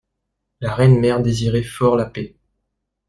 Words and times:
La 0.61 0.73
reine 0.73 0.99
mère 0.99 1.21
désirait 1.21 1.61
fort 1.61 1.95
la 1.95 2.07
paix. 2.07 2.35